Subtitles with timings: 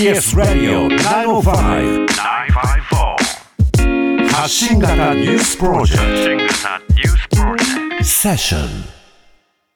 [0.00, 0.88] TBS ラディオ
[1.42, 6.48] 905-954発信型ニュースプロジェク
[7.98, 8.02] ト。
[8.02, 8.68] セッション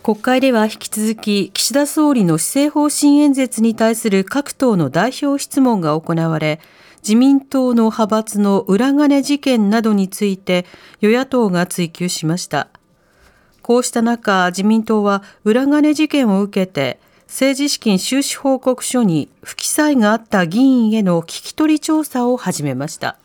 [0.02, 6.59] 国会では引き続き岸田総理の施政方針演説に対する各党の代表質問が行われ
[7.02, 10.64] 自民党の派閥の裏金事件などについて
[11.02, 12.68] 与野党が追及しました。
[13.61, 23.19] こうした中自民党は裏金事件を受けて政治資金収支報告書に不記載があった議員への聞き取り調査を始めました。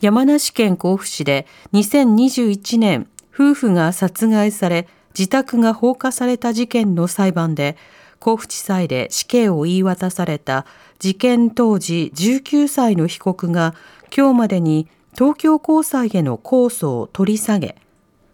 [0.00, 4.86] 山梨県甲府市で2021年夫婦が殺害され
[5.18, 7.76] 自宅が放火された事件の裁判で
[8.20, 10.66] 甲府地裁で死刑を言い渡された
[11.00, 13.74] 事件当時19歳の被告が
[14.16, 17.76] 今日までに東京高裁への控訴を取り下げ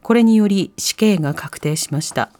[0.02, 2.30] これにより死刑が確定しました。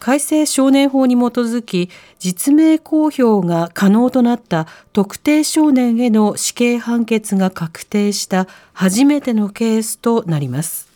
[0.00, 10.88] 改正少年法に基づき実名公表が可能となった特定少年への死刑判決が確定した初めてのケースとなります。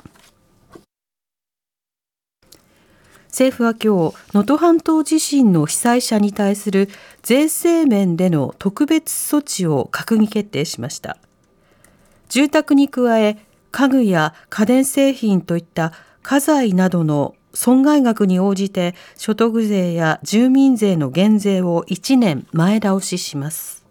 [3.28, 6.88] 政府は今日能登半島地震の被災者に対する
[7.22, 11.18] 税制面での特別措置を閣議決定しました。
[12.28, 13.38] 住宅に加え
[13.70, 23.84] 家具や家電製品といった家財などの損害額に応じて所得税や住民税の減税を1年前倒しします。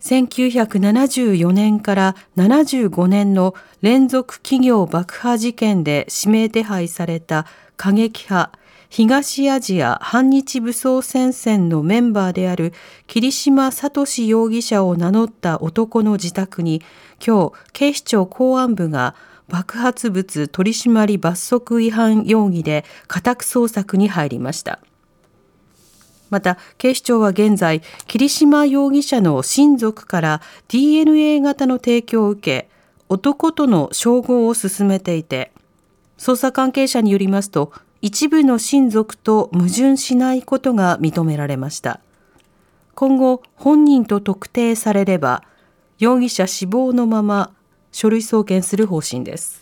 [0.00, 7.46] 1974年から75年の連続企業爆破事件で指名手配された
[7.76, 12.72] 過激派東アジア反日武装戦線のメンバーである
[13.06, 16.82] 桐島聡容疑者を名乗った男の自宅に
[17.24, 19.14] 今日警視庁公安部が
[19.50, 24.78] 爆発物取締罰則違反容疑で家宅捜索に入りました。
[26.30, 32.70] また警視庁は現在桐島容疑者の親族から DNA 型の提供を受け
[33.08, 35.52] 男との照合を進めていて
[36.16, 42.00] 捜査関係者によりますと一部の親族と矛盾しないことが認められました
[42.94, 45.42] 今後本人と特定されれば
[45.98, 47.52] 容疑者死亡のまま
[47.92, 49.60] 書類送検する方針です。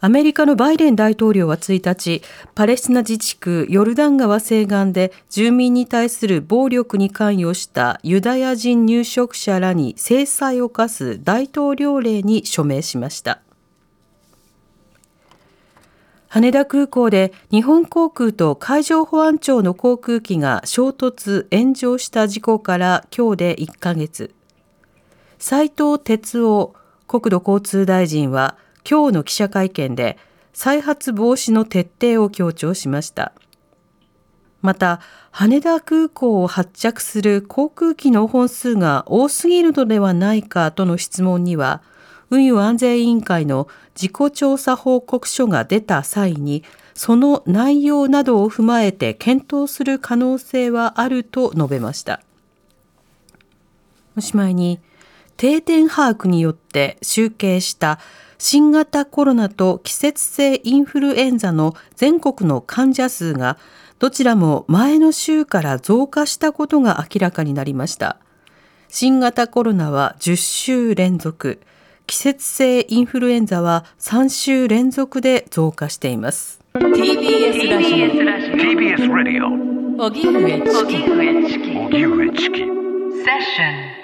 [0.00, 2.22] アメリカのバイデン大統領は1日、
[2.54, 13.40] パレスチナ自治区ヨルダン川西岸で住民に対する暴力に関与したユダヤ人入植者らに制裁を課す大統領令に署名しました。
[16.28, 24.37] 羽田空港で日本航空と海上保安庁の航空機が衝突・炎上した事故から今日で1ヶ月。
[25.38, 26.74] 斉藤哲夫
[27.06, 28.56] 国土交通大臣は
[28.88, 30.18] 今日の記者会見で
[30.52, 33.32] 再発防止の徹底を強調しました。
[34.60, 35.00] また
[35.30, 41.80] 羽田空港を発着する航空機の本数が多すぎるのではないかとの質問には
[42.30, 52.20] 運輸安全委員会の自己調査報告書が出た際にその内容などを踏まえて検討する可能性はあると述べました。
[54.16, 54.80] おしまいに
[55.38, 58.00] 定点把握によって集計した
[58.38, 63.56] 新型コロナと季節性インフルエンザの全国の患者数が
[64.00, 68.18] どちらも前の週から増加したことが明らかになりました。
[68.88, 71.60] 新型コロナは10週連続、
[72.06, 76.60] 季節性インフルエンザは3週連続で増加しています。
[76.74, 78.06] TBS ラジオ
[78.56, 80.62] TBS ラジオ荻上
[81.46, 83.97] チキ荻上チキセッション